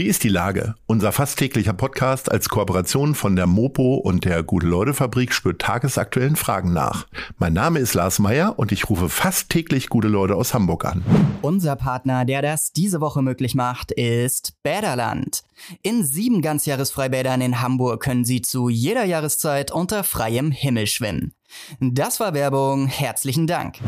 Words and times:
Wie 0.00 0.06
ist 0.06 0.24
die 0.24 0.30
Lage? 0.30 0.76
Unser 0.86 1.12
fast 1.12 1.38
täglicher 1.38 1.74
Podcast 1.74 2.32
als 2.32 2.48
Kooperation 2.48 3.14
von 3.14 3.36
der 3.36 3.46
Mopo 3.46 3.96
und 3.96 4.24
der 4.24 4.42
Gute-Leute-Fabrik 4.42 5.34
spürt 5.34 5.60
tagesaktuellen 5.60 6.36
Fragen 6.36 6.72
nach. 6.72 7.06
Mein 7.36 7.52
Name 7.52 7.80
ist 7.80 7.92
Lars 7.92 8.18
Meyer 8.18 8.58
und 8.58 8.72
ich 8.72 8.88
rufe 8.88 9.10
fast 9.10 9.50
täglich 9.50 9.90
gute 9.90 10.08
Leute 10.08 10.36
aus 10.36 10.54
Hamburg 10.54 10.86
an. 10.86 11.04
Unser 11.42 11.76
Partner, 11.76 12.24
der 12.24 12.40
das 12.40 12.72
diese 12.72 13.02
Woche 13.02 13.20
möglich 13.20 13.54
macht, 13.54 13.92
ist 13.92 14.54
Bäderland. 14.62 15.42
In 15.82 16.02
sieben 16.02 16.40
Ganzjahresfreibädern 16.40 17.42
in 17.42 17.60
Hamburg 17.60 18.02
können 18.02 18.24
Sie 18.24 18.40
zu 18.40 18.70
jeder 18.70 19.04
Jahreszeit 19.04 19.70
unter 19.70 20.02
freiem 20.02 20.50
Himmel 20.50 20.86
schwimmen. 20.86 21.34
Das 21.78 22.20
war 22.20 22.32
Werbung. 22.32 22.86
Herzlichen 22.86 23.46
Dank. 23.46 23.80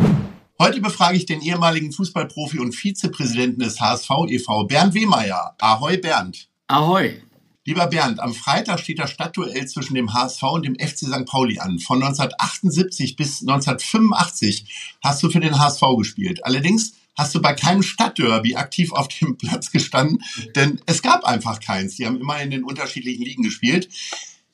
Heute 0.63 0.81
befrage 0.81 1.17
ich 1.17 1.27
den 1.27 1.41
ehemaligen 1.41 1.91
Fußballprofi 1.91 2.61
und 2.61 2.73
Vizepräsidenten 2.73 3.63
des 3.63 3.81
HSV 3.81 4.11
e.V., 4.29 4.63
Bernd 4.69 4.95
Wehmeier. 4.95 5.57
Ahoi, 5.59 5.97
Bernd. 5.97 6.49
Ahoi. 6.69 7.21
Lieber 7.65 7.89
Bernd, 7.89 8.21
am 8.21 8.33
Freitag 8.33 8.79
steht 8.79 9.01
das 9.01 9.11
Stadtduell 9.11 9.67
zwischen 9.67 9.97
dem 9.97 10.15
HSV 10.15 10.41
und 10.45 10.65
dem 10.65 10.77
FC 10.77 10.99
St. 10.99 11.27
Pauli 11.27 11.59
an. 11.59 11.81
Von 11.81 12.01
1978 12.01 13.17
bis 13.17 13.41
1985 13.41 14.99
hast 15.03 15.21
du 15.25 15.31
für 15.31 15.41
den 15.41 15.59
HSV 15.59 15.83
gespielt. 15.99 16.47
Allerdings 16.47 16.93
hast 17.17 17.35
du 17.35 17.43
bei 17.43 17.55
keinem 17.55 17.83
Stadtderby 17.83 18.55
aktiv 18.55 18.93
auf 18.93 19.09
dem 19.09 19.37
Platz 19.39 19.73
gestanden, 19.73 20.23
denn 20.55 20.81
es 20.87 21.03
gab 21.03 21.25
einfach 21.25 21.59
keins. 21.59 21.97
Die 21.97 22.07
haben 22.07 22.21
immer 22.21 22.41
in 22.41 22.53
den 22.53 22.63
unterschiedlichen 22.63 23.25
Ligen 23.25 23.43
gespielt. 23.43 23.89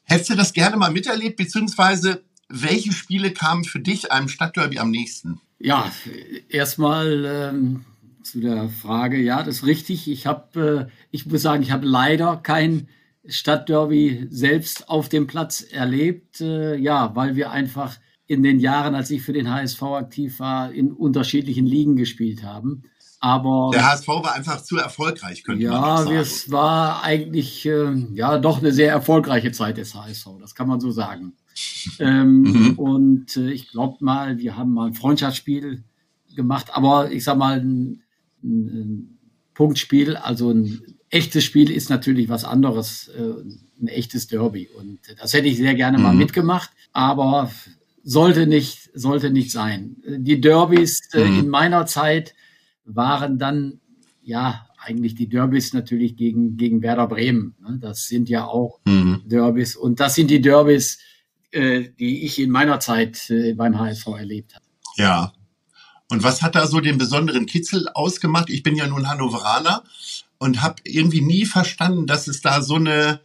Hättest 0.05 0.31
du 0.31 0.37
das 0.37 0.55
gerne 0.55 0.79
mal 0.79 0.91
miterlebt, 0.91 1.37
beziehungsweise 1.37 2.25
welche 2.49 2.93
Spiele 2.93 3.31
kamen 3.35 3.65
für 3.65 3.81
dich 3.81 4.11
einem 4.11 4.29
Stadtderby 4.29 4.79
am 4.79 4.91
nächsten? 4.91 5.43
Ja, 5.59 5.91
erstmal 6.49 7.25
ähm, 7.25 7.85
zu 8.23 8.41
der 8.41 8.69
Frage, 8.69 9.19
ja, 9.19 9.43
das 9.43 9.57
ist 9.57 9.67
richtig. 9.67 10.09
Ich 10.09 10.27
habe, 10.27 10.89
äh, 10.89 10.93
ich 11.11 11.27
muss 11.27 11.43
sagen, 11.43 11.63
ich 11.63 11.73
habe 11.73 11.87
leider 11.87 12.37
kein 12.37 12.89
Stadtderby 13.27 14.29
selbst 14.31 14.89
auf 14.89 15.09
dem 15.09 15.27
Platz 15.27 15.63
erlebt, 15.63 16.41
äh, 16.41 16.77
ja, 16.77 17.15
weil 17.15 17.37
wir 17.37 17.51
einfach 17.51 17.99
in 18.27 18.43
den 18.43 18.61
Jahren, 18.61 18.95
als 18.95 19.11
ich 19.11 19.23
für 19.23 19.33
den 19.33 19.51
HSV 19.51 19.83
aktiv 19.83 20.39
war, 20.39 20.71
in 20.73 20.93
unterschiedlichen 20.93 21.67
Ligen 21.67 21.97
gespielt 21.97 22.43
haben. 22.43 22.85
Aber 23.21 23.71
der 23.73 23.85
HSV 23.91 24.07
war 24.09 24.35
einfach 24.35 24.63
zu 24.63 24.77
erfolgreich, 24.77 25.43
könnte 25.43 25.65
ja, 25.65 25.73
man 25.73 25.99
sagen. 26.05 26.15
Ja, 26.15 26.21
es 26.21 26.53
war 26.53 27.03
eigentlich 27.03 27.67
äh, 27.67 27.93
ja 28.13 28.39
doch 28.39 28.59
eine 28.59 28.71
sehr 28.71 28.93
erfolgreiche 28.93 29.51
Zeit 29.51 29.77
des 29.79 29.95
HSV, 29.95 30.27
das 30.41 30.55
kann 30.55 30.69
man 30.69 30.81
so 30.81 30.93
sagen. 30.93 31.33
Ähm, 31.99 32.43
mhm. 32.43 32.79
Und 32.79 33.37
äh, 33.37 33.51
ich 33.51 33.71
glaube 33.71 33.97
mal, 34.01 34.39
wir 34.39 34.57
haben 34.57 34.73
mal 34.73 34.89
ein 34.89 34.95
Freundschaftsspiel 34.95 35.85
gemacht, 36.35 36.69
aber 36.73 37.11
ich 37.11 37.25
sag 37.25 37.39
mal, 37.39 37.61
ein, 37.61 38.03
ein, 38.43 38.69
ein 38.69 39.19
Punktspiel, 39.55 40.17
also 40.17 40.51
ein 40.51 40.81
echtes 41.11 41.45
Spiel 41.45 41.71
ist 41.71 41.91
natürlich 41.91 42.29
was 42.29 42.45
anderes, 42.45 43.09
äh, 43.09 43.83
ein 43.83 43.89
echtes 43.89 44.27
Derby. 44.27 44.69
Und 44.79 45.01
das 45.21 45.33
hätte 45.33 45.49
ich 45.49 45.57
sehr 45.57 45.75
gerne 45.75 45.99
mhm. 45.99 46.05
mal 46.05 46.15
mitgemacht, 46.15 46.71
aber 46.93 47.51
sollte 48.03 48.47
nicht, 48.47 48.91
sollte 48.95 49.31
nicht 49.31 49.51
sein. 49.51 49.97
Die 50.07 50.41
Derbys 50.41 51.09
äh, 51.13 51.25
mhm. 51.25 51.41
in 51.41 51.49
meiner 51.49 51.87
Zeit 51.87 52.35
waren 52.85 53.39
dann, 53.39 53.81
ja, 54.23 54.67
eigentlich 54.81 55.15
die 55.15 55.29
Derbys 55.29 55.75
natürlich 55.75 56.17
gegen, 56.17 56.57
gegen 56.57 56.83
Werder 56.83 57.09
Bremen. 57.09 57.55
Ne? 57.61 57.79
Das 57.81 58.07
sind 58.07 58.29
ja 58.29 58.47
auch 58.47 58.81
mhm. 58.85 59.23
Derbys. 59.27 59.77
Und 59.77 60.01
das 60.01 60.15
sind 60.15 60.31
die 60.31 60.41
Derbys, 60.41 60.99
äh, 61.53 61.89
die 61.99 62.25
ich 62.25 62.39
in 62.39 62.51
meiner 62.51 62.81
Zeit 62.81 63.31
äh, 63.31 63.55
beim 63.55 63.79
HSV 63.79 64.07
erlebt 64.09 64.55
habe. 64.55 64.65
Ja. 64.97 65.33
Und 66.11 66.23
was 66.23 66.43
hat 66.43 66.55
da 66.55 66.67
so 66.67 66.81
den 66.81 66.99
besonderen 66.99 67.47
Kitzel 67.47 67.89
ausgemacht? 67.95 68.51
Ich 68.51 68.63
bin 68.63 68.77
ja 68.77 68.87
nun 68.87 69.09
Hannoveraner 69.09 69.85
und 70.39 70.63
habe 70.63 70.77
irgendwie 70.85 71.21
nie 71.21 71.45
verstanden, 71.45 72.07
dass 72.07 72.29
es 72.29 72.41
da 72.41 72.63
so 72.63 72.77
eine 72.77 73.21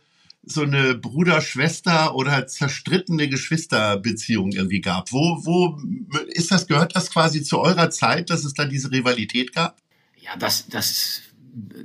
so 0.46 0.62
eine 0.62 0.94
Bruder-Schwester 0.96 2.16
oder 2.16 2.46
zerstrittene 2.48 3.30
Geschwisterbeziehung 3.30 4.52
irgendwie 4.52 4.82
gab. 4.82 5.12
Wo, 5.14 5.40
wo 5.46 5.80
ist 6.28 6.52
das, 6.52 6.68
gehört 6.68 6.96
das 6.96 7.10
quasi 7.10 7.44
zu 7.44 7.60
eurer 7.60 7.90
Zeit, 7.90 8.30
dass 8.30 8.44
es 8.44 8.54
da 8.54 8.66
diese 8.66 8.92
Rivalität 8.92 9.54
gab? 9.54 9.78
Ja, 10.20 10.36
das, 10.36 10.68
das 10.68 11.22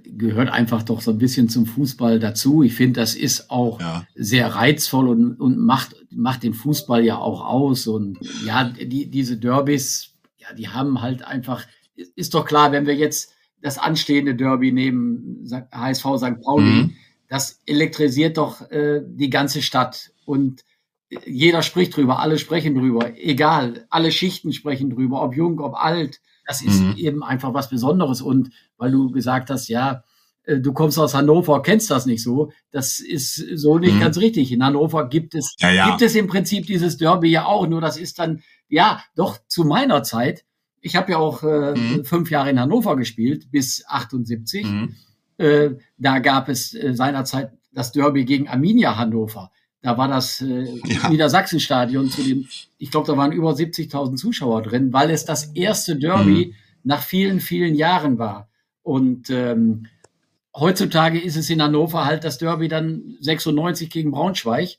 gehört 0.04 0.48
einfach 0.48 0.82
doch 0.82 1.00
so 1.00 1.10
ein 1.10 1.18
bisschen 1.18 1.48
zum 1.48 1.66
Fußball 1.66 2.18
dazu. 2.18 2.62
Ich 2.62 2.74
finde, 2.74 3.00
das 3.00 3.14
ist 3.14 3.50
auch 3.50 3.80
ja. 3.80 4.06
sehr 4.14 4.54
reizvoll 4.54 5.08
und, 5.08 5.34
und 5.34 5.58
macht, 5.58 5.94
macht 6.10 6.42
den 6.42 6.54
Fußball 6.54 7.04
ja 7.04 7.18
auch 7.18 7.44
aus. 7.44 7.86
Und 7.86 8.18
ja, 8.44 8.64
die, 8.64 9.10
diese 9.10 9.36
Derbys, 9.36 10.14
ja, 10.38 10.52
die 10.54 10.68
haben 10.68 11.02
halt 11.02 11.22
einfach, 11.22 11.66
ist 12.14 12.34
doch 12.34 12.46
klar, 12.46 12.72
wenn 12.72 12.86
wir 12.86 12.94
jetzt 12.94 13.34
das 13.60 13.78
anstehende 13.78 14.34
Derby 14.34 14.72
nehmen, 14.72 15.46
HSV 15.72 16.04
St. 16.16 16.40
Pauli, 16.42 16.84
mhm. 16.84 16.94
das 17.28 17.60
elektrisiert 17.66 18.38
doch 18.38 18.70
äh, 18.70 19.02
die 19.04 19.30
ganze 19.30 19.60
Stadt. 19.62 20.12
Und 20.24 20.64
jeder 21.26 21.62
spricht 21.62 21.96
drüber, 21.96 22.20
alle 22.20 22.38
sprechen 22.38 22.74
drüber, 22.74 23.12
egal, 23.16 23.86
alle 23.90 24.12
Schichten 24.12 24.52
sprechen 24.52 24.90
drüber, 24.90 25.22
ob 25.22 25.36
jung, 25.36 25.60
ob 25.60 25.74
alt. 25.74 26.20
Das 26.48 26.62
ist 26.62 26.80
mhm. 26.80 26.94
eben 26.96 27.22
einfach 27.22 27.52
was 27.52 27.68
Besonderes. 27.68 28.22
Und 28.22 28.48
weil 28.78 28.90
du 28.90 29.10
gesagt 29.10 29.50
hast, 29.50 29.68
ja, 29.68 30.02
äh, 30.44 30.58
du 30.60 30.72
kommst 30.72 30.98
aus 30.98 31.14
Hannover, 31.14 31.60
kennst 31.62 31.90
das 31.90 32.06
nicht 32.06 32.22
so. 32.22 32.50
Das 32.70 33.00
ist 33.00 33.36
so 33.36 33.78
nicht 33.78 33.96
mhm. 33.96 34.00
ganz 34.00 34.16
richtig. 34.16 34.50
In 34.50 34.64
Hannover 34.64 35.10
gibt 35.10 35.34
es, 35.34 35.54
ja, 35.58 35.70
ja. 35.70 35.90
gibt 35.90 36.00
es 36.00 36.14
im 36.14 36.26
Prinzip 36.26 36.66
dieses 36.66 36.96
Derby 36.96 37.28
ja 37.28 37.44
auch, 37.44 37.68
nur 37.68 37.82
das 37.82 37.98
ist 37.98 38.18
dann, 38.18 38.40
ja, 38.66 39.04
doch 39.14 39.38
zu 39.46 39.64
meiner 39.64 40.02
Zeit. 40.02 40.46
Ich 40.80 40.96
habe 40.96 41.12
ja 41.12 41.18
auch 41.18 41.42
äh, 41.42 41.74
mhm. 41.74 42.06
fünf 42.06 42.30
Jahre 42.30 42.48
in 42.48 42.58
Hannover 42.58 42.96
gespielt, 42.96 43.50
bis 43.50 43.84
78. 43.86 44.64
Mhm. 44.64 44.94
Äh, 45.36 45.70
da 45.98 46.18
gab 46.20 46.48
es 46.48 46.72
äh, 46.72 46.94
seinerzeit 46.94 47.52
das 47.72 47.92
Derby 47.92 48.24
gegen 48.24 48.48
Arminia 48.48 48.96
Hannover. 48.96 49.52
Da 49.80 49.96
war 49.96 50.08
das 50.08 50.40
äh, 50.40 50.64
ja. 50.86 51.08
Niedersachsenstadion 51.08 52.10
zu 52.10 52.22
dem, 52.22 52.48
ich 52.78 52.90
glaube, 52.90 53.06
da 53.06 53.16
waren 53.16 53.32
über 53.32 53.52
70.000 53.52 54.16
Zuschauer 54.16 54.62
drin, 54.62 54.92
weil 54.92 55.10
es 55.10 55.24
das 55.24 55.52
erste 55.54 55.96
Derby 55.96 56.46
mhm. 56.46 56.54
nach 56.82 57.02
vielen, 57.02 57.40
vielen 57.40 57.74
Jahren 57.74 58.18
war. 58.18 58.48
Und 58.82 59.30
ähm, 59.30 59.86
heutzutage 60.54 61.20
ist 61.20 61.36
es 61.36 61.48
in 61.50 61.62
Hannover 61.62 62.04
halt 62.04 62.24
das 62.24 62.38
Derby 62.38 62.68
dann 62.68 63.16
96 63.20 63.88
gegen 63.90 64.10
Braunschweig. 64.10 64.78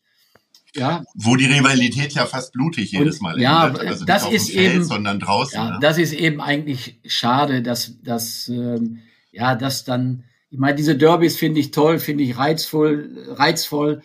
Ja. 0.76 1.04
Wo 1.16 1.36
die 1.36 1.46
Rivalität 1.46 2.14
ja 2.14 2.26
fast 2.26 2.54
blutig 2.54 2.92
jedes 2.92 3.22
Mal 3.22 3.40
ja, 3.40 3.68
endet. 3.68 3.88
Also 3.88 4.06
das 4.06 4.30
ist 4.30 4.52
Feld, 4.52 4.76
eben, 4.76 4.84
sondern 4.84 5.20
draußen. 5.20 5.58
Ja, 5.58 5.70
ne? 5.72 5.78
Das 5.82 5.98
ist 5.98 6.14
eben 6.14 6.42
eigentlich 6.42 7.00
schade, 7.06 7.64
dass, 7.64 8.02
dass, 8.04 8.50
ähm, 8.50 9.00
ja, 9.32 9.56
dass 9.56 9.86
dann, 9.86 10.26
ich 10.52 10.60
meine, 10.60 10.76
diese 10.76 10.96
Derbys 10.96 11.38
finde 11.38 11.60
ich 11.60 11.72
toll, 11.72 12.00
finde 12.00 12.24
ich 12.24 12.38
reizvoll, 12.38 13.28
reizvoll 13.30 14.04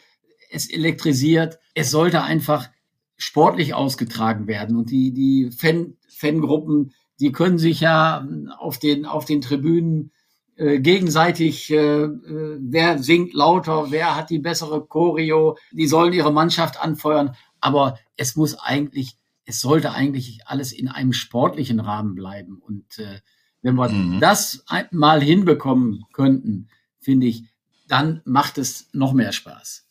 es 0.54 0.70
elektrisiert. 0.70 1.58
Es 1.74 1.90
sollte 1.90 2.22
einfach 2.22 2.70
sportlich 3.16 3.74
ausgetragen 3.74 4.46
werden. 4.46 4.76
Und 4.76 4.90
die, 4.90 5.12
die 5.12 5.50
Fan, 5.50 5.96
Fangruppen, 6.08 6.92
die 7.20 7.32
können 7.32 7.58
sich 7.58 7.80
ja 7.80 8.26
auf 8.58 8.78
den, 8.78 9.06
auf 9.06 9.24
den 9.24 9.40
Tribünen 9.40 10.12
äh, 10.56 10.78
gegenseitig, 10.78 11.70
äh, 11.70 12.04
äh, 12.04 12.58
wer 12.60 13.02
singt 13.02 13.34
lauter, 13.34 13.90
wer 13.90 14.14
hat 14.16 14.30
die 14.30 14.38
bessere 14.38 14.86
Choreo, 14.86 15.56
die 15.72 15.86
sollen 15.86 16.12
ihre 16.12 16.32
Mannschaft 16.32 16.80
anfeuern. 16.80 17.34
Aber 17.60 17.98
es 18.16 18.36
muss 18.36 18.54
eigentlich, 18.54 19.18
es 19.46 19.60
sollte 19.60 19.92
eigentlich 19.92 20.40
alles 20.46 20.72
in 20.72 20.88
einem 20.88 21.12
sportlichen 21.12 21.80
Rahmen 21.80 22.14
bleiben. 22.14 22.60
Und 22.64 22.98
äh, 22.98 23.20
wenn 23.62 23.74
wir 23.74 23.88
mhm. 23.88 24.20
das 24.20 24.64
mal 24.90 25.22
hinbekommen 25.22 26.04
könnten, 26.12 26.68
finde 27.00 27.26
ich, 27.26 27.44
dann 27.88 28.22
macht 28.24 28.58
es 28.58 28.88
noch 28.92 29.12
mehr 29.12 29.32
Spaß. 29.32 29.83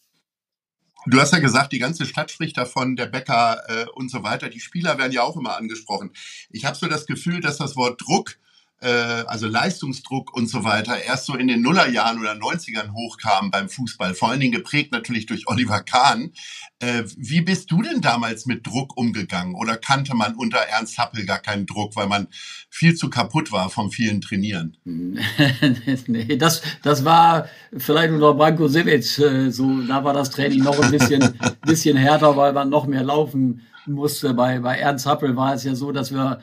Du 1.05 1.19
hast 1.19 1.33
ja 1.33 1.39
gesagt, 1.39 1.73
die 1.73 1.79
ganze 1.79 2.05
Stadt 2.05 2.31
spricht 2.31 2.57
davon, 2.57 2.95
der 2.95 3.07
Bäcker 3.07 3.61
äh, 3.67 3.85
und 3.95 4.09
so 4.09 4.23
weiter. 4.23 4.49
Die 4.49 4.61
Spieler 4.61 4.97
werden 4.97 5.11
ja 5.11 5.23
auch 5.23 5.35
immer 5.35 5.57
angesprochen. 5.57 6.11
Ich 6.49 6.63
habe 6.65 6.77
so 6.77 6.87
das 6.87 7.05
Gefühl, 7.05 7.41
dass 7.41 7.57
das 7.57 7.75
Wort 7.75 8.01
Druck 8.01 8.37
äh, 8.83 9.23
also 9.27 9.47
Leistungsdruck 9.47 10.35
und 10.35 10.47
so 10.47 10.63
weiter, 10.63 11.01
erst 11.01 11.25
so 11.25 11.35
in 11.35 11.47
den 11.47 11.61
Nullerjahren 11.61 12.19
oder 12.19 12.33
90ern 12.33 12.91
hochkam 12.93 13.49
beim 13.49 13.69
Fußball, 13.69 14.13
vor 14.13 14.29
allen 14.29 14.41
Dingen 14.41 14.51
geprägt 14.51 14.91
natürlich 14.91 15.25
durch 15.25 15.47
Oliver 15.47 15.81
Kahn. 15.81 16.31
Äh, 16.79 17.03
wie 17.15 17.41
bist 17.41 17.71
du 17.71 17.81
denn 17.81 18.01
damals 18.01 18.45
mit 18.45 18.67
Druck 18.67 18.97
umgegangen? 18.97 19.55
Oder 19.55 19.77
kannte 19.77 20.15
man 20.15 20.35
unter 20.35 20.57
Ernst 20.57 20.97
Happel 20.97 21.25
gar 21.25 21.39
keinen 21.39 21.65
Druck, 21.65 21.95
weil 21.95 22.07
man 22.07 22.27
viel 22.69 22.93
zu 22.93 23.09
kaputt 23.09 23.53
war 23.53 23.69
vom 23.69 23.89
vielen 23.89 24.19
Trainieren? 24.19 24.75
nee, 24.83 26.35
das, 26.35 26.61
das 26.81 27.05
war 27.05 27.47
vielleicht 27.77 28.11
unter 28.11 28.33
Branko 28.33 28.67
Sivic 28.67 29.17
äh, 29.19 29.49
so, 29.49 29.81
da 29.87 30.03
war 30.03 30.13
das 30.13 30.29
Training 30.29 30.61
noch 30.61 30.77
ein 30.79 30.91
bisschen, 30.91 31.39
bisschen 31.61 31.95
härter, 31.95 32.35
weil 32.35 32.51
man 32.51 32.69
noch 32.69 32.85
mehr 32.85 33.03
laufen 33.03 33.61
musste. 33.85 34.33
Bei, 34.33 34.59
bei 34.59 34.77
Ernst 34.77 35.05
Happel 35.05 35.35
war 35.37 35.53
es 35.53 35.63
ja 35.63 35.73
so, 35.73 35.93
dass 35.93 36.11
wir 36.13 36.41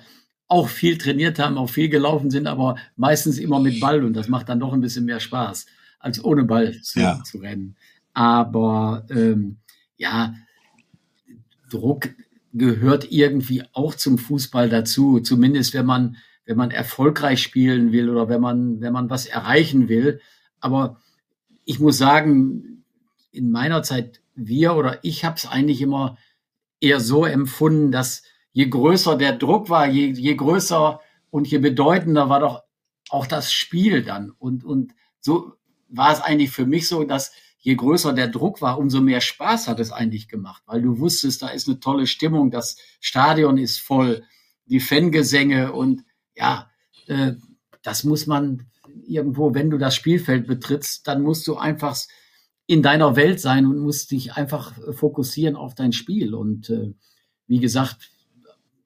auch 0.51 0.69
viel 0.69 0.99
trainiert 0.99 1.39
haben, 1.39 1.57
auch 1.57 1.71
viel 1.71 1.89
gelaufen 1.89 2.31
sind, 2.31 2.49
aber 2.49 2.77
meistens 2.97 3.39
immer 3.39 3.61
mit 3.61 3.79
Ball 3.79 4.05
und 4.05 4.15
das 4.15 4.29
macht 4.29 4.49
dann 4.49 4.59
doch 4.59 4.73
ein 4.73 4.81
bisschen 4.81 5.05
mehr 5.05 5.21
Spaß, 5.21 5.67
als 6.01 6.23
ohne 6.25 6.43
Ball 6.43 6.79
zu, 6.83 6.99
ja. 6.99 7.23
zu 7.23 7.39
rennen. 7.39 7.77
Aber 8.15 9.07
ähm, 9.11 9.59
ja, 9.97 10.35
Druck 11.71 12.11
gehört 12.53 13.13
irgendwie 13.13 13.63
auch 13.73 13.95
zum 13.95 14.19
Fußball 14.19 14.69
dazu. 14.69 15.21
Zumindest 15.21 15.73
wenn 15.73 15.87
man, 15.87 16.17
wenn 16.45 16.57
man 16.57 16.73
erfolgreich 16.73 17.41
spielen 17.41 17.93
will 17.93 18.11
oder 18.11 18.29
wenn 18.29 18.41
man, 18.41 18.81
wenn 18.81 18.93
man 18.93 19.09
was 19.09 19.27
erreichen 19.27 19.89
will. 19.89 20.21
Aber 20.59 21.01
ich 21.65 21.79
muss 21.79 21.97
sagen, 21.97 22.83
in 23.31 23.53
meiner 23.53 23.85
Zeit, 23.85 24.21
wir 24.35 24.75
oder 24.75 24.99
ich 25.05 25.25
habe 25.25 25.37
es 25.37 25.47
eigentlich 25.47 25.81
immer 25.81 26.19
eher 26.81 26.99
so 26.99 27.25
empfunden, 27.25 27.93
dass 27.93 28.25
je 28.53 28.69
größer 28.69 29.17
der 29.17 29.37
Druck 29.37 29.69
war, 29.69 29.87
je, 29.89 30.13
je 30.13 30.35
größer 30.35 31.01
und 31.31 31.49
je 31.49 31.59
bedeutender 31.59 32.29
war 32.29 32.41
doch 32.41 32.63
auch 33.09 33.27
das 33.27 33.53
Spiel 33.53 34.03
dann. 34.03 34.31
Und, 34.31 34.65
und 34.65 34.93
so 35.21 35.53
war 35.89 36.13
es 36.13 36.21
eigentlich 36.21 36.51
für 36.51 36.67
mich 36.67 36.89
so, 36.89 37.05
dass 37.05 37.33
je 37.59 37.75
größer 37.75 38.13
der 38.13 38.29
Druck 38.29 38.63
war, 38.63 38.79
umso 38.79 39.01
mehr 39.01 39.21
Spaß 39.21 39.69
hat 39.69 39.81
es 39.81 39.93
eigentlich 39.93 40.29
gemacht, 40.29 40.63
weil 40.67 40.83
du 40.83 40.99
wusstest, 40.99 41.43
da 41.43 41.49
ist 41.49 41.69
eine 41.69 41.81
tolle 41.81 42.07
Stimmung, 42.07 42.51
das 42.51 42.77
Stadion 43.01 43.59
ist 43.59 43.79
voll, 43.79 44.25
die 44.65 44.81
Fangesänge 44.81 45.73
und 45.73 46.05
ja, 46.35 46.71
äh, 47.07 47.33
das 47.83 48.05
muss 48.05 48.27
man 48.27 48.67
irgendwo, 49.07 49.55
wenn 49.55 49.71
du 49.71 49.79
das 49.79 49.95
Spielfeld 49.95 50.47
betrittst, 50.47 51.07
dann 51.07 51.23
musst 51.23 51.47
du 51.47 51.57
einfach 51.57 51.97
in 52.67 52.83
deiner 52.83 53.17
Welt 53.17 53.41
sein 53.41 53.67
und 53.67 53.79
musst 53.79 54.11
dich 54.11 54.35
einfach 54.35 54.75
fokussieren 54.93 55.57
auf 55.57 55.75
dein 55.75 55.93
Spiel. 55.93 56.35
Und 56.35 56.71
äh, 56.71 56.95
wie 57.47 57.59
gesagt, 57.59 58.11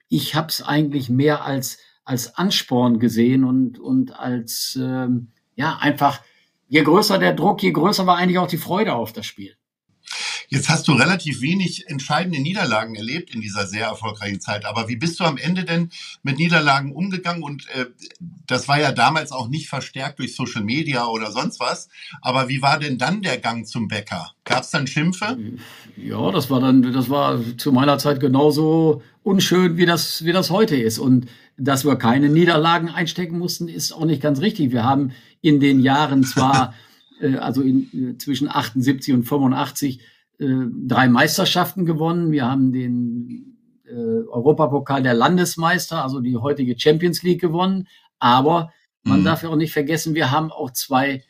ich 0.08 0.34
habe 0.34 0.48
es 0.48 0.62
eigentlich 0.62 1.08
mehr 1.08 1.44
als 1.44 1.78
als 2.04 2.36
Ansporn 2.36 2.98
gesehen 2.98 3.44
und 3.44 3.78
und 3.78 4.18
als 4.18 4.78
ähm, 4.80 5.32
ja 5.54 5.78
einfach 5.78 6.20
je 6.68 6.82
größer 6.82 7.18
der 7.18 7.32
Druck, 7.34 7.62
je 7.62 7.72
größer 7.72 8.06
war 8.06 8.16
eigentlich 8.16 8.38
auch 8.38 8.46
die 8.46 8.58
Freude 8.58 8.94
auf 8.94 9.12
das 9.12 9.26
Spiel. 9.26 9.56
Jetzt 10.48 10.68
hast 10.68 10.88
du 10.88 10.92
relativ 10.92 11.40
wenig 11.40 11.88
entscheidende 11.88 12.40
Niederlagen 12.40 12.94
erlebt 12.94 13.34
in 13.34 13.40
dieser 13.40 13.66
sehr 13.66 13.86
erfolgreichen 13.86 14.40
Zeit. 14.40 14.64
Aber 14.64 14.88
wie 14.88 14.96
bist 14.96 15.20
du 15.20 15.24
am 15.24 15.36
Ende 15.36 15.64
denn 15.64 15.90
mit 16.22 16.38
Niederlagen 16.38 16.92
umgegangen? 16.92 17.42
Und 17.42 17.68
äh, 17.70 17.86
das 18.46 18.68
war 18.68 18.80
ja 18.80 18.92
damals 18.92 19.32
auch 19.32 19.48
nicht 19.48 19.68
verstärkt 19.68 20.18
durch 20.18 20.34
Social 20.34 20.62
Media 20.62 21.06
oder 21.06 21.30
sonst 21.30 21.60
was. 21.60 21.88
Aber 22.20 22.48
wie 22.48 22.62
war 22.62 22.78
denn 22.78 22.98
dann 22.98 23.22
der 23.22 23.38
Gang 23.38 23.66
zum 23.66 23.88
Bäcker? 23.88 24.32
Gab 24.44 24.62
es 24.62 24.70
dann 24.70 24.86
Schimpfe? 24.86 25.38
Ja, 25.96 26.30
das 26.30 26.50
war 26.50 26.60
dann, 26.60 26.82
das 26.92 27.08
war 27.10 27.40
zu 27.56 27.72
meiner 27.72 27.98
Zeit 27.98 28.20
genauso 28.20 29.02
unschön, 29.22 29.76
wie 29.76 29.86
das, 29.86 30.24
wie 30.24 30.32
das 30.32 30.50
heute 30.50 30.76
ist. 30.76 30.98
Und 30.98 31.26
dass 31.56 31.84
wir 31.84 31.96
keine 31.96 32.28
Niederlagen 32.28 32.88
einstecken 32.88 33.38
mussten, 33.38 33.68
ist 33.68 33.92
auch 33.92 34.04
nicht 34.04 34.22
ganz 34.22 34.40
richtig. 34.40 34.72
Wir 34.72 34.84
haben 34.84 35.12
in 35.40 35.60
den 35.60 35.80
Jahren 35.80 36.24
zwar, 36.24 36.74
äh, 37.20 37.36
also 37.36 37.62
in, 37.62 38.12
äh, 38.14 38.18
zwischen 38.18 38.48
78 38.48 39.14
und 39.14 39.24
85, 39.24 40.00
äh, 40.38 40.46
drei 40.86 41.08
Meisterschaften 41.08 41.84
gewonnen. 41.84 42.32
Wir 42.32 42.50
haben 42.50 42.72
den 42.72 43.58
äh, 43.86 43.92
Europapokal 43.92 45.02
der 45.02 45.14
Landesmeister, 45.14 46.02
also 46.02 46.20
die 46.20 46.36
heutige 46.36 46.78
Champions 46.78 47.22
League 47.22 47.40
gewonnen. 47.40 47.88
Aber 48.18 48.72
man 49.02 49.20
mhm. 49.20 49.24
darf 49.24 49.42
ja 49.42 49.50
auch 49.50 49.56
nicht 49.56 49.72
vergessen, 49.72 50.14
wir 50.14 50.30
haben 50.30 50.50
auch 50.50 50.70
zwei 50.70 51.22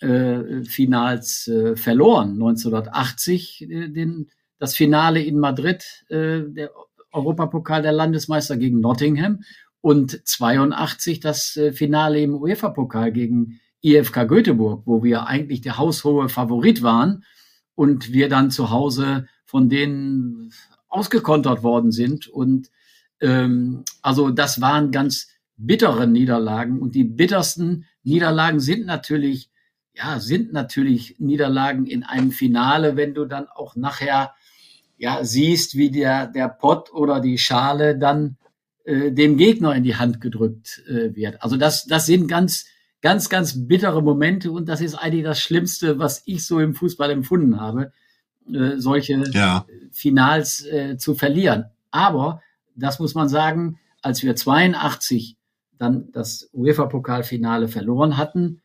äh, 0.00 0.64
Finals 0.64 1.46
äh, 1.48 1.76
verloren. 1.76 2.32
1980 2.32 3.62
äh, 3.62 3.88
den, 3.88 4.30
das 4.58 4.74
Finale 4.74 5.22
in 5.22 5.38
Madrid, 5.38 6.04
äh, 6.08 6.40
der 6.46 6.70
Europapokal 7.12 7.82
der 7.82 7.92
Landesmeister 7.92 8.56
gegen 8.56 8.80
Nottingham 8.80 9.42
und 9.80 10.26
82 10.26 11.20
das 11.20 11.56
äh, 11.56 11.72
Finale 11.72 12.20
im 12.20 12.34
UEFA-Pokal 12.34 13.12
gegen 13.12 13.60
IFK 13.82 14.26
Göteborg, 14.26 14.82
wo 14.86 15.02
wir 15.02 15.26
eigentlich 15.26 15.60
der 15.60 15.78
haushohe 15.78 16.28
Favorit 16.28 16.82
waren 16.82 17.24
und 17.74 18.12
wir 18.12 18.28
dann 18.28 18.50
zu 18.50 18.70
Hause 18.70 19.26
von 19.44 19.68
denen 19.68 20.52
ausgekontert 20.88 21.62
worden 21.62 21.92
sind. 21.92 22.28
Und 22.28 22.70
ähm, 23.20 23.84
also 24.02 24.30
das 24.30 24.60
waren 24.60 24.90
ganz 24.90 25.28
bittere 25.56 26.06
Niederlagen. 26.06 26.80
Und 26.80 26.94
die 26.94 27.04
bittersten 27.04 27.86
Niederlagen 28.02 28.60
sind 28.60 28.86
natürlich, 28.86 29.50
ja, 29.94 30.20
sind 30.20 30.52
natürlich 30.52 31.16
Niederlagen 31.18 31.86
in 31.86 32.02
einem 32.02 32.30
Finale, 32.30 32.96
wenn 32.96 33.14
du 33.14 33.24
dann 33.24 33.46
auch 33.48 33.76
nachher 33.76 34.34
ja 34.96 35.24
siehst, 35.24 35.76
wie 35.76 35.90
der, 35.90 36.26
der 36.26 36.48
Pott 36.48 36.92
oder 36.92 37.20
die 37.20 37.38
Schale 37.38 37.98
dann 37.98 38.36
äh, 38.84 39.12
dem 39.12 39.36
Gegner 39.36 39.74
in 39.74 39.84
die 39.84 39.96
Hand 39.96 40.20
gedrückt 40.20 40.82
äh, 40.86 41.14
wird. 41.14 41.42
Also 41.42 41.56
das, 41.56 41.86
das 41.86 42.06
sind 42.06 42.28
ganz 42.28 42.66
ganz, 43.02 43.28
ganz 43.28 43.66
bittere 43.66 44.02
Momente 44.02 44.50
und 44.50 44.68
das 44.68 44.80
ist 44.80 44.94
eigentlich 44.94 45.24
das 45.24 45.40
Schlimmste, 45.40 45.98
was 45.98 46.22
ich 46.24 46.46
so 46.46 46.60
im 46.60 46.74
Fußball 46.74 47.10
empfunden 47.10 47.60
habe, 47.60 47.92
äh, 48.50 48.78
solche 48.78 49.22
ja. 49.32 49.66
Finals 49.90 50.64
äh, 50.64 50.96
zu 50.96 51.14
verlieren. 51.14 51.66
Aber 51.90 52.40
das 52.74 53.00
muss 53.00 53.14
man 53.14 53.28
sagen, 53.28 53.78
als 54.00 54.22
wir 54.22 54.34
82 54.34 55.36
dann 55.78 56.10
das 56.12 56.48
UEFA-Pokalfinale 56.54 57.68
verloren 57.68 58.16
hatten 58.16 58.62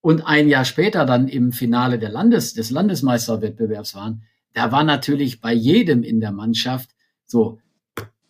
und 0.00 0.26
ein 0.26 0.48
Jahr 0.48 0.64
später 0.64 1.04
dann 1.04 1.28
im 1.28 1.52
Finale 1.52 1.98
der 1.98 2.10
Landes, 2.10 2.54
des 2.54 2.70
Landesmeisterwettbewerbs 2.70 3.94
waren, 3.94 4.22
da 4.54 4.70
war 4.70 4.84
natürlich 4.84 5.40
bei 5.40 5.52
jedem 5.52 6.02
in 6.04 6.20
der 6.20 6.32
Mannschaft 6.32 6.90
so, 7.26 7.58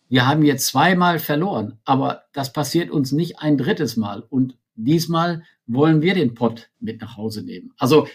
wir 0.09 0.27
haben 0.27 0.45
jetzt 0.45 0.67
zweimal 0.67 1.19
verloren, 1.19 1.79
aber 1.85 2.25
das 2.33 2.53
passiert 2.53 2.91
uns 2.91 3.13
nicht 3.13 3.41
ein 3.41 3.59
drittes 3.59 3.97
Mal. 3.97 4.23
Und 4.29 4.57
Diesmal 4.75 5.43
wollen 5.67 6.03
wir 6.03 6.15
den 6.15 6.35
Pott 6.35 6.71
mit 6.81 7.01
nach 7.01 7.17
Hause 7.17 7.43
nehmen. 7.43 7.73
Also 7.79 8.09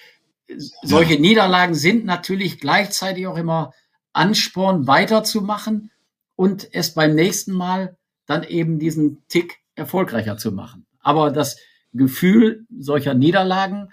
solche 0.82 1.16
ja. 1.16 1.20
Niederlagen 1.20 1.76
sind 1.76 2.06
natürlich 2.06 2.60
gleichzeitig 2.60 3.28
auch 3.28 3.38
immer 3.38 3.74
Ansporn 4.14 4.88
weiterzumachen 4.88 5.92
und 6.36 6.68
es 6.74 6.94
beim 6.94 7.16
nächsten 7.16 7.54
Mal 7.54 7.98
dann 8.26 8.44
eben 8.44 8.80
diesen 8.80 9.28
Tick 9.28 9.60
erfolgreicher 9.76 10.38
zu 10.38 10.52
machen. 10.52 10.86
Aber 11.00 11.32
das 11.32 11.58
Gefühl 11.94 12.66
solcher 12.78 13.14
Niederlagen, 13.14 13.90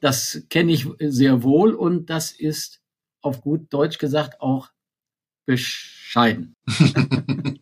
das 0.00 0.44
kenne 0.50 0.72
ich 0.72 0.86
sehr 0.98 1.42
wohl 1.42 1.74
und 1.74 2.10
das 2.10 2.32
ist 2.32 2.80
auf 3.22 3.40
gut 3.40 3.72
Deutsch 3.72 3.98
gesagt 3.98 4.40
auch 4.40 4.70
bescheiden. 5.46 6.56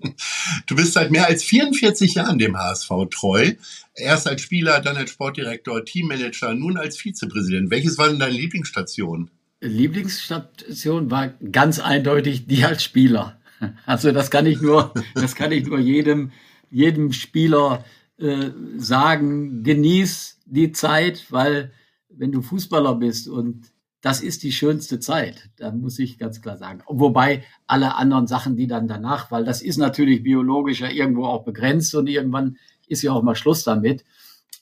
du 0.74 0.82
bist 0.82 0.94
seit 0.94 1.12
mehr 1.12 1.26
als 1.28 1.44
44 1.44 2.14
Jahren 2.14 2.38
dem 2.38 2.56
HSV 2.56 2.90
treu. 3.10 3.52
Erst 3.94 4.26
als 4.26 4.42
Spieler, 4.42 4.80
dann 4.80 4.96
als 4.96 5.10
Sportdirektor, 5.10 5.84
Teammanager, 5.84 6.52
nun 6.54 6.76
als 6.76 6.98
Vizepräsident. 6.98 7.70
Welches 7.70 7.96
war 7.96 8.08
denn 8.08 8.18
deine 8.18 8.34
Lieblingsstation? 8.34 9.30
Lieblingsstation 9.60 11.10
war 11.12 11.28
ganz 11.28 11.78
eindeutig 11.78 12.46
die 12.46 12.64
als 12.64 12.82
Spieler. 12.82 13.38
Also 13.86 14.10
das 14.10 14.30
kann 14.30 14.46
ich 14.46 14.60
nur, 14.60 14.92
das 15.14 15.36
kann 15.36 15.52
ich 15.52 15.66
nur 15.66 15.78
jedem, 15.78 16.32
jedem 16.70 17.12
Spieler 17.12 17.84
äh, 18.18 18.50
sagen. 18.76 19.62
Genieß 19.62 20.40
die 20.44 20.72
Zeit, 20.72 21.26
weil 21.30 21.72
wenn 22.08 22.32
du 22.32 22.42
Fußballer 22.42 22.96
bist 22.96 23.28
und 23.28 23.70
das 24.04 24.20
ist 24.20 24.42
die 24.42 24.52
schönste 24.52 25.00
Zeit. 25.00 25.48
Da 25.56 25.72
muss 25.72 25.98
ich 25.98 26.18
ganz 26.18 26.42
klar 26.42 26.58
sagen. 26.58 26.82
Wobei 26.86 27.42
alle 27.66 27.94
anderen 27.94 28.26
Sachen, 28.26 28.54
die 28.54 28.66
dann 28.66 28.86
danach, 28.86 29.30
weil 29.30 29.46
das 29.46 29.62
ist 29.62 29.78
natürlich 29.78 30.22
biologisch 30.22 30.80
ja 30.82 30.90
irgendwo 30.90 31.24
auch 31.24 31.42
begrenzt 31.42 31.94
und 31.94 32.06
irgendwann 32.06 32.58
ist 32.86 33.00
ja 33.00 33.12
auch 33.12 33.22
mal 33.22 33.34
Schluss 33.34 33.64
damit. 33.64 34.04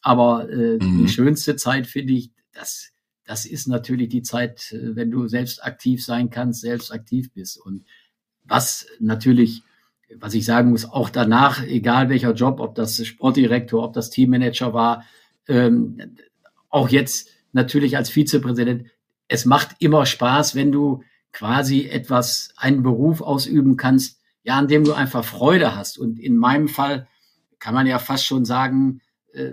Aber 0.01 0.49
äh, 0.49 0.79
mhm. 0.81 0.99
die 0.99 1.09
schönste 1.09 1.57
Zeit 1.57 1.89
finde 1.89 2.13
ich, 2.13 2.31
das, 2.53 2.93
das 3.25 3.45
ist 3.45 3.67
natürlich 3.67 4.11
die 4.11 4.23
Zeit, 4.23 4.71
äh, 4.71 4.95
wenn 4.95 5.11
du 5.11 5.27
selbst 5.27 5.65
aktiv 5.65 6.05
sein 6.05 6.31
kannst, 6.31 6.61
selbst 6.61 6.93
aktiv 6.93 7.33
bist. 7.33 7.61
Und 7.61 7.85
was 8.45 8.87
natürlich, 9.01 9.65
was 10.15 10.35
ich 10.35 10.45
sagen 10.45 10.71
muss, 10.71 10.85
auch 10.85 11.11
danach, 11.11 11.65
egal 11.67 12.11
welcher 12.11 12.35
Job, 12.35 12.61
ob 12.61 12.77
das 12.77 13.05
Sportdirektor, 13.05 13.83
ob 13.83 13.93
das 13.93 14.11
Teammanager 14.11 14.73
war, 14.73 15.05
ähm, 15.49 15.99
auch 16.69 16.91
jetzt 16.91 17.29
natürlich 17.51 17.97
als 17.97 18.09
Vizepräsident, 18.09 18.87
es 19.33 19.47
macht 19.47 19.77
immer 19.79 20.05
Spaß, 20.05 20.55
wenn 20.55 20.73
du 20.73 21.03
quasi 21.33 21.89
etwas, 21.89 22.51
einen 22.57 22.83
Beruf 22.83 23.23
ausüben 23.23 23.79
kannst, 23.79 24.21
ja, 24.45 24.59
an 24.59 24.69
dem 24.69 24.85
du 24.85 24.93
einfach 24.93 25.25
Freude 25.25 25.75
hast. 25.75 25.99
Und 25.99 26.19
in 26.21 26.37
meinem 26.37 26.69
Fall 26.69 27.09
kann 27.59 27.73
man 27.75 27.87
ja 27.87 27.99
fast 27.99 28.27
schon 28.27 28.45
sagen, 28.45 29.01
äh, 29.33 29.53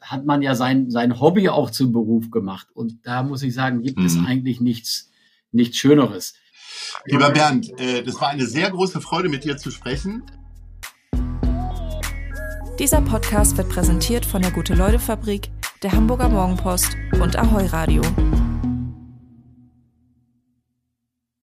hat 0.00 0.26
man 0.26 0.42
ja 0.42 0.54
sein, 0.54 0.90
sein 0.90 1.20
Hobby 1.20 1.48
auch 1.48 1.70
zum 1.70 1.92
Beruf 1.92 2.30
gemacht. 2.30 2.66
Und 2.74 3.06
da 3.06 3.22
muss 3.22 3.42
ich 3.42 3.54
sagen, 3.54 3.82
gibt 3.82 4.00
mhm. 4.00 4.06
es 4.06 4.18
eigentlich 4.18 4.60
nichts, 4.60 5.10
nichts 5.52 5.76
Schöneres. 5.76 6.34
Lieber 7.06 7.30
Bernd, 7.30 7.70
äh, 7.78 8.02
das 8.02 8.20
war 8.20 8.30
eine 8.30 8.46
sehr 8.46 8.70
große 8.70 9.00
Freude, 9.00 9.28
mit 9.28 9.44
dir 9.44 9.56
zu 9.56 9.70
sprechen. 9.70 10.24
Dieser 12.80 13.00
Podcast 13.00 13.56
wird 13.56 13.68
präsentiert 13.68 14.26
von 14.26 14.42
der 14.42 14.50
Gute-Leute-Fabrik, 14.50 15.50
der 15.84 15.92
Hamburger 15.92 16.28
Morgenpost 16.28 16.96
und 17.20 17.36
Ahoi 17.36 17.66
Radio. 17.66 18.02